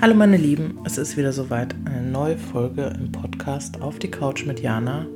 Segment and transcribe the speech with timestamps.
[0.00, 4.46] Hallo meine Lieben, es ist wieder soweit eine neue Folge im Podcast auf die Couch
[4.46, 5.06] mit Jana,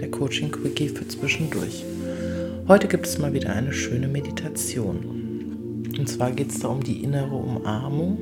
[0.00, 1.84] der Coaching Quickie für zwischendurch.
[2.66, 5.84] Heute gibt es mal wieder eine schöne Meditation.
[5.98, 8.16] Und zwar geht es da um die innere Umarmung.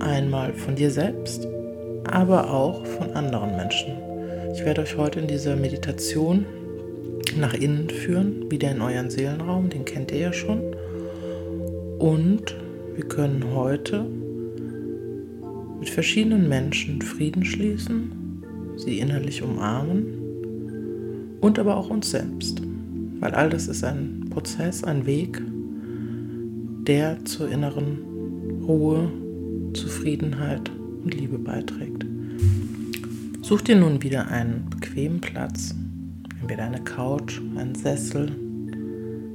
[0.00, 1.46] Einmal von dir selbst,
[2.10, 4.13] aber auch von anderen Menschen.
[4.54, 6.46] Ich werde euch heute in dieser Meditation
[7.36, 10.60] nach innen führen, wieder in euren Seelenraum, den kennt ihr ja schon.
[11.98, 12.54] Und
[12.94, 14.06] wir können heute
[15.80, 18.12] mit verschiedenen Menschen Frieden schließen,
[18.76, 20.06] sie innerlich umarmen
[21.40, 22.62] und aber auch uns selbst.
[23.18, 25.42] Weil all das ist ein Prozess, ein Weg,
[26.86, 27.98] der zur inneren
[28.68, 29.10] Ruhe,
[29.72, 30.70] Zufriedenheit
[31.02, 32.06] und Liebe beiträgt.
[33.44, 35.74] Such dir nun wieder einen bequemen Platz,
[36.40, 38.34] entweder eine Couch, einen Sessel,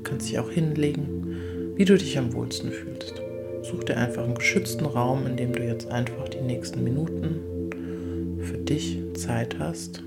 [0.04, 3.22] kannst dich auch hinlegen, wie du dich am wohlsten fühlst.
[3.62, 8.58] Such dir einfach einen geschützten Raum, in dem du jetzt einfach die nächsten Minuten für
[8.58, 10.02] dich Zeit hast,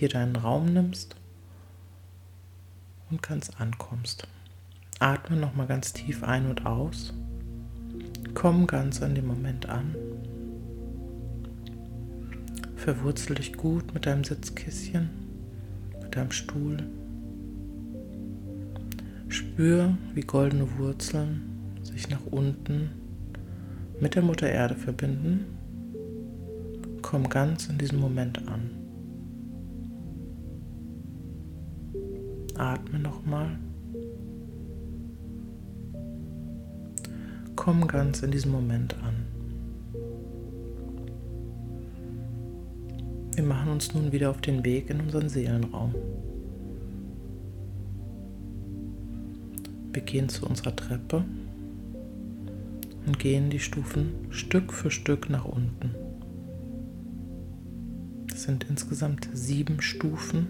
[0.00, 1.14] dir deinen Raum nimmst
[3.10, 4.26] und ganz ankommst.
[5.00, 7.12] Atme nochmal ganz tief ein und aus.
[8.32, 9.94] Komm ganz an den Moment an.
[12.84, 15.08] Verwurzel dich gut mit deinem Sitzkissen,
[16.02, 16.76] mit deinem Stuhl.
[19.28, 21.40] Spür, wie goldene Wurzeln
[21.82, 22.90] sich nach unten
[24.02, 25.46] mit der Mutter Erde verbinden.
[27.00, 28.68] Komm ganz in diesem Moment an.
[32.54, 33.58] Atme nochmal.
[37.56, 39.33] Komm ganz in diesem Moment an.
[43.34, 45.92] Wir machen uns nun wieder auf den Weg in unseren Seelenraum.
[49.92, 51.24] Wir gehen zu unserer Treppe
[53.06, 55.96] und gehen die Stufen Stück für Stück nach unten.
[58.32, 60.46] Es sind insgesamt sieben Stufen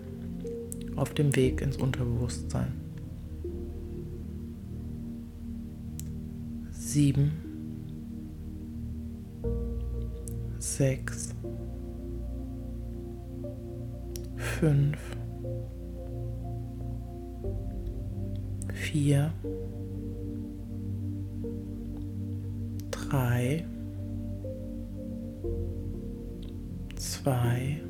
[0.97, 2.73] auf dem Weg ins Unterbewusstsein.
[6.71, 7.33] Sieben,
[10.59, 11.35] sechs,
[14.65, 14.99] fünf,
[18.73, 19.31] vier,
[22.91, 23.67] drei,
[26.97, 27.83] zwei,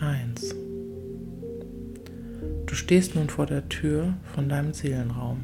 [0.00, 0.56] eins.
[2.66, 5.38] Du stehst nun vor der Tür von deinem Seelenraum.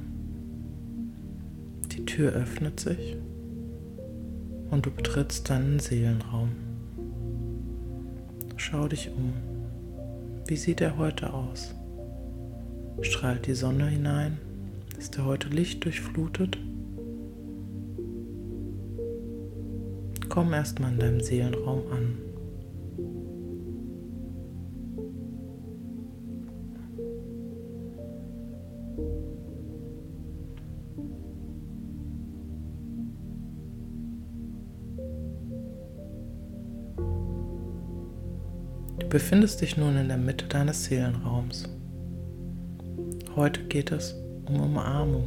[1.92, 3.16] Die Tür öffnet sich
[4.70, 6.67] und du betrittst deinen Seelenraum.
[8.70, 9.32] Schau dich um.
[10.46, 11.74] Wie sieht er heute aus?
[13.00, 14.36] Strahlt die Sonne hinein?
[14.98, 16.58] Ist er heute Licht durchflutet?
[20.28, 22.18] Komm erstmal in deinem Seelenraum an.
[38.98, 41.64] Du befindest dich nun in der Mitte deines Seelenraums.
[43.36, 44.14] Heute geht es
[44.46, 45.24] um Umarmung,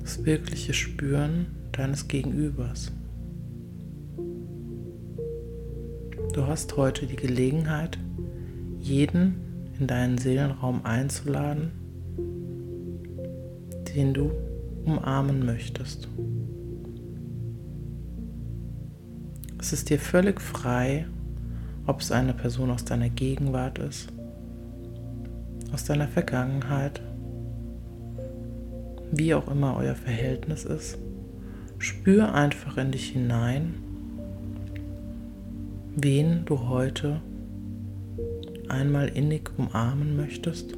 [0.00, 2.92] das wirkliche Spüren deines Gegenübers.
[6.32, 7.98] Du hast heute die Gelegenheit,
[8.80, 9.36] jeden
[9.78, 11.70] in deinen Seelenraum einzuladen,
[13.94, 14.32] den du
[14.84, 16.08] umarmen möchtest.
[19.60, 21.06] Es ist dir völlig frei,
[21.88, 24.12] ob es eine Person aus deiner Gegenwart ist,
[25.72, 27.00] aus deiner Vergangenheit
[29.10, 30.98] wie auch immer euer Verhältnis ist,
[31.78, 33.74] spür einfach in dich hinein,
[35.96, 37.22] wen du heute
[38.68, 40.74] einmal innig umarmen möchtest,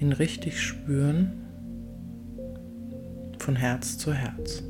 [0.00, 1.32] ihn richtig spüren
[3.38, 4.62] von Herz zu Herz.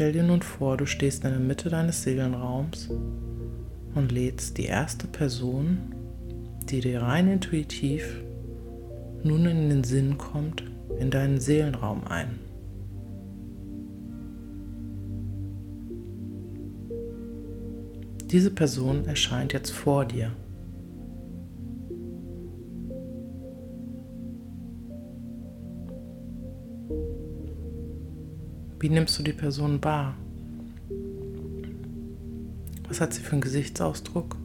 [0.00, 2.88] Stell dir nun vor, du stehst in der Mitte deines Seelenraums
[3.94, 5.76] und lädst die erste Person
[6.70, 8.22] die dir rein intuitiv
[9.22, 10.64] nun in den Sinn kommt,
[10.98, 12.38] in deinen Seelenraum ein.
[18.30, 20.32] Diese Person erscheint jetzt vor dir.
[28.80, 30.14] Wie nimmst du die Person wahr?
[32.88, 34.36] Was hat sie für einen Gesichtsausdruck?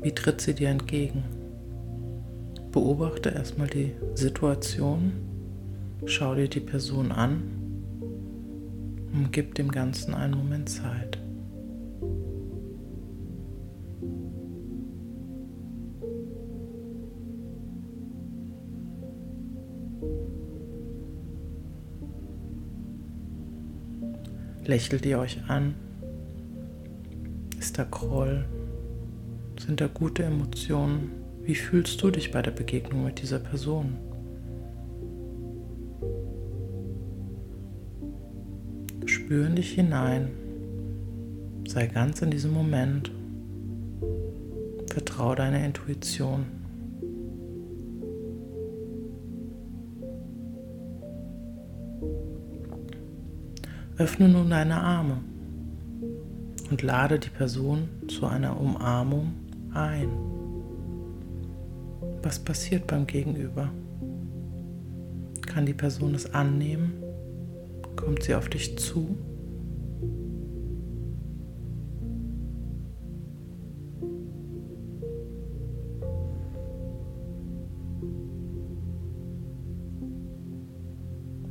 [0.00, 1.24] Wie tritt sie dir entgegen?
[2.72, 5.12] Beobachte erstmal die Situation,
[6.06, 7.42] schau dir die Person an
[9.12, 11.21] und gib dem Ganzen einen Moment Zeit.
[24.72, 25.74] Lächelt ihr euch an?
[27.58, 28.46] Ist da Groll?
[29.60, 31.10] Sind da gute Emotionen?
[31.42, 33.98] Wie fühlst du dich bei der Begegnung mit dieser Person?
[39.04, 40.30] Spür in dich hinein.
[41.68, 43.10] Sei ganz in diesem Moment.
[44.90, 46.46] Vertraue deiner Intuition.
[54.02, 55.18] Öffne nun deine Arme
[56.70, 59.32] und lade die Person zu einer Umarmung
[59.72, 60.08] ein.
[62.20, 63.70] Was passiert beim Gegenüber?
[65.46, 66.94] Kann die Person es annehmen?
[67.94, 69.16] Kommt sie auf dich zu?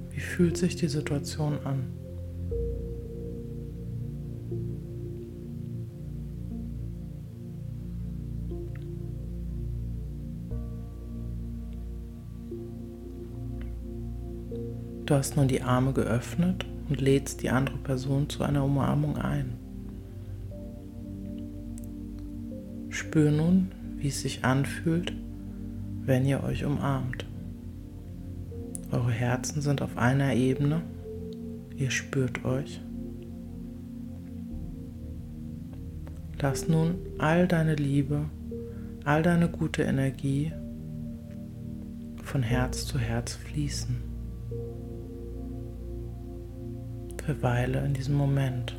[0.09, 2.11] Wie fühlt sich die Situation an?
[15.12, 19.58] Du hast nun die Arme geöffnet und lädst die andere Person zu einer Umarmung ein.
[22.88, 25.12] Spür nun, wie es sich anfühlt,
[26.06, 27.25] wenn ihr euch umarmt.
[28.90, 30.81] Eure Herzen sind auf einer Ebene,
[31.75, 32.80] ihr spürt euch.
[36.40, 38.30] Lass nun all deine Liebe,
[39.04, 40.54] all deine gute Energie
[42.24, 44.11] von Herz zu Herz fließen.
[47.25, 48.75] Verweile in diesem Moment.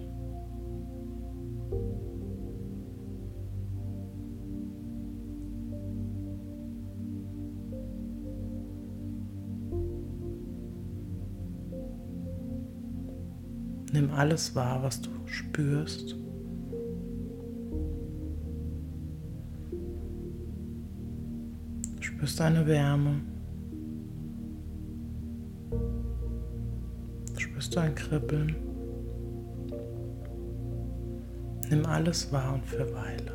[13.93, 16.17] Nimm alles wahr, was du spürst.
[22.01, 23.32] Spürst eine Wärme.
[27.73, 28.57] Spürst du ein Kribbeln.
[31.71, 33.33] Nimm alles wahr und verweile.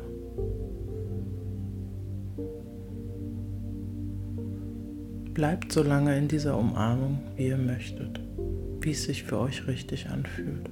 [5.34, 8.20] Bleibt so lange in dieser Umarmung, wie ihr möchtet,
[8.80, 10.68] wie es sich für euch richtig anfühlt.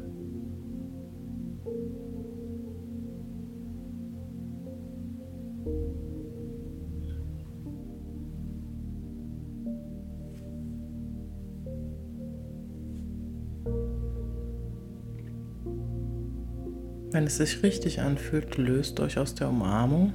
[17.12, 20.12] Wenn es sich richtig anfühlt, löst euch aus der Umarmung.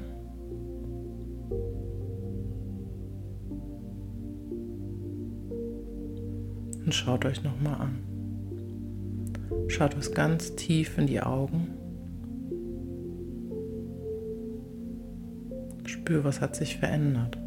[6.86, 8.00] Und schaut euch nochmal an.
[9.68, 11.68] Schaut es ganz tief in die Augen.
[15.86, 17.41] Spür, was hat sich verändert.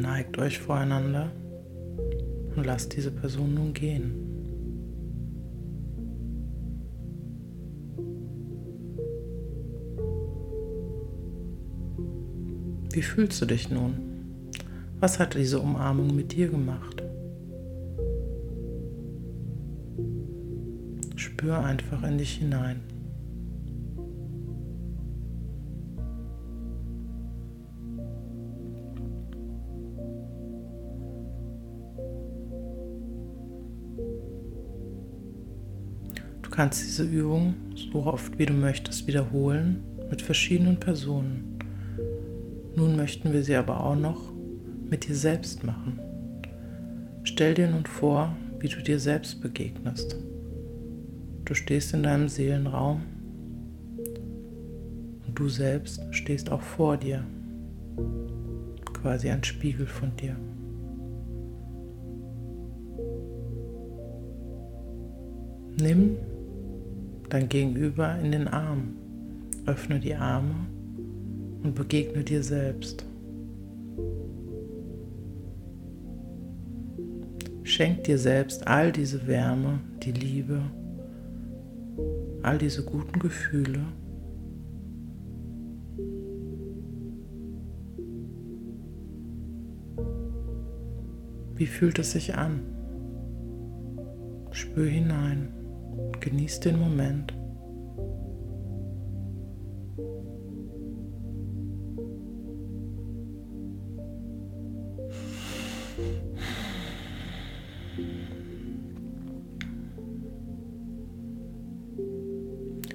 [0.00, 1.32] Verneigt euch voreinander
[2.54, 4.14] und lasst diese Person nun gehen.
[12.92, 13.94] Wie fühlst du dich nun?
[15.00, 17.02] Was hat diese Umarmung mit dir gemacht?
[21.16, 22.82] Spür einfach in dich hinein.
[36.58, 41.56] Kannst diese Übung so oft wie du möchtest wiederholen mit verschiedenen Personen.
[42.74, 44.32] Nun möchten wir sie aber auch noch
[44.90, 46.00] mit dir selbst machen.
[47.22, 50.16] Stell dir nun vor, wie du dir selbst begegnest.
[51.44, 53.02] Du stehst in deinem Seelenraum
[55.28, 57.24] und du selbst stehst auch vor dir,
[58.94, 60.34] quasi ein Spiegel von dir.
[65.80, 66.16] Nimm
[67.28, 68.94] dein Gegenüber in den Arm.
[69.66, 70.54] Öffne die Arme
[71.62, 73.04] und begegne dir selbst.
[77.64, 80.62] Schenk dir selbst all diese Wärme, die Liebe,
[82.42, 83.80] all diese guten Gefühle.
[91.56, 92.60] Wie fühlt es sich an?
[94.52, 95.48] Spür hinein,
[96.28, 97.32] genieß den Moment.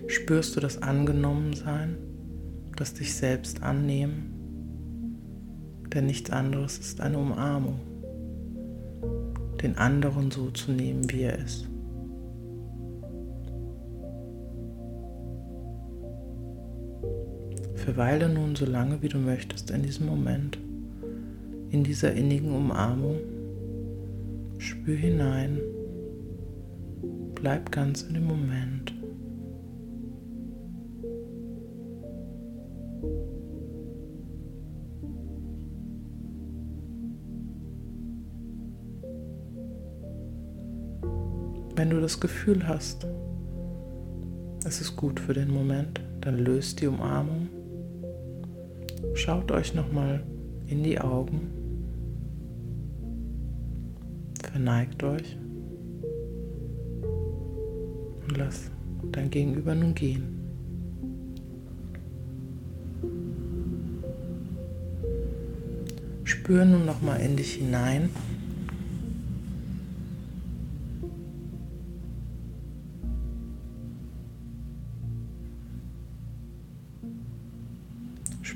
[0.08, 1.98] Spürst du das Angenommensein,
[2.76, 4.30] das dich selbst annehmen?
[5.92, 7.80] Denn nichts anderes ist eine Umarmung
[9.64, 11.73] den anderen so zu nehmen, wie er ist.
[17.84, 20.58] Verweile nun so lange, wie du möchtest, in diesem Moment,
[21.70, 23.18] in dieser innigen Umarmung.
[24.58, 25.60] Spür hinein.
[27.36, 28.94] Bleib ganz in dem Moment.
[41.76, 43.06] Wenn du das Gefühl hast,
[44.64, 47.50] es ist gut für den Moment, dann löst die Umarmung.
[49.14, 50.24] Schaut euch nochmal
[50.68, 51.52] in die Augen.
[54.42, 55.38] Verneigt euch
[58.28, 58.72] und lass
[59.12, 60.40] dein Gegenüber nun gehen.
[66.24, 68.10] Spür nun nochmal in dich hinein.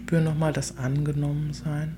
[0.08, 1.98] Spür nochmal das Angenommensein.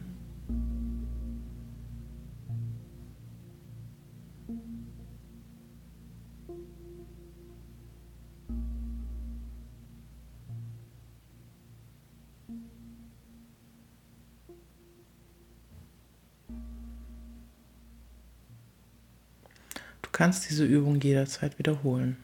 [20.01, 22.18] Du kannst diese Übung jederzeit wiederholen.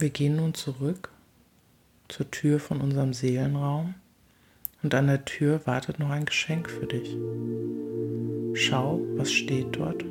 [0.00, 1.08] Wir gehen nun zurück
[2.06, 3.96] zur Tür von unserem Seelenraum
[4.84, 7.16] und an der Tür wartet noch ein Geschenk für dich.
[8.54, 10.04] Schau, was steht dort.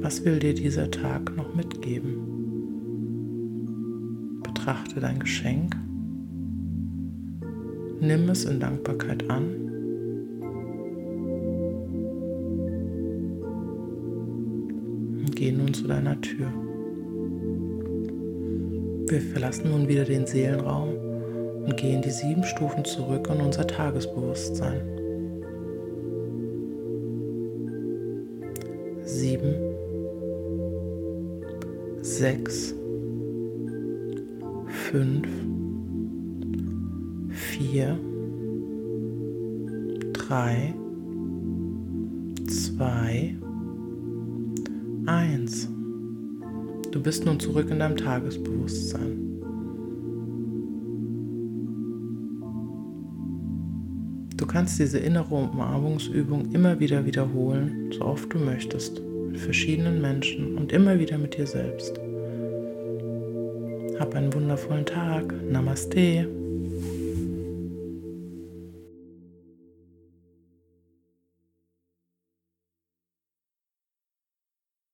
[0.00, 2.16] Was will dir dieser Tag noch mitgeben?
[4.42, 5.76] Betrachte dein Geschenk.
[8.00, 9.54] Nimm es in Dankbarkeit an.
[15.20, 16.52] Und geh nun zu deiner Tür.
[19.10, 20.90] Wir verlassen nun wieder den Seelenraum
[21.64, 24.82] und gehen die sieben Stufen zurück in unser Tagesbewusstsein.
[29.02, 29.56] Sieben,
[32.02, 32.72] sechs,
[34.68, 35.26] fünf,
[37.30, 37.98] vier,
[40.12, 40.72] drei,
[47.00, 49.40] Du bist nun zurück in deinem Tagesbewusstsein.
[54.36, 60.58] Du kannst diese innere Umarmungsübung immer wieder wiederholen, so oft du möchtest, mit verschiedenen Menschen
[60.58, 61.98] und immer wieder mit dir selbst.
[63.98, 65.32] Hab einen wundervollen Tag.
[65.50, 66.28] Namaste.